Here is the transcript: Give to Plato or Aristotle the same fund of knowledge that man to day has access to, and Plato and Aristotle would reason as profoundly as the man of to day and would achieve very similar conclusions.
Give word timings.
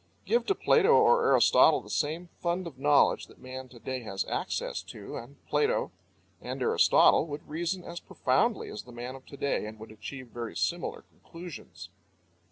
Give 0.25 0.43
to 0.47 0.55
Plato 0.55 0.89
or 0.93 1.29
Aristotle 1.29 1.79
the 1.79 1.91
same 1.91 2.29
fund 2.39 2.65
of 2.65 2.79
knowledge 2.79 3.27
that 3.27 3.37
man 3.37 3.69
to 3.69 3.77
day 3.77 3.99
has 4.01 4.25
access 4.25 4.81
to, 4.81 5.15
and 5.15 5.37
Plato 5.45 5.91
and 6.41 6.59
Aristotle 6.63 7.27
would 7.27 7.47
reason 7.47 7.83
as 7.83 7.99
profoundly 7.99 8.69
as 8.71 8.81
the 8.81 8.91
man 8.91 9.13
of 9.13 9.27
to 9.27 9.37
day 9.37 9.67
and 9.67 9.77
would 9.79 9.91
achieve 9.91 10.29
very 10.29 10.55
similar 10.55 11.03
conclusions. 11.03 11.89